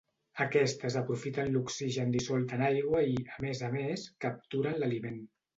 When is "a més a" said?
3.37-3.73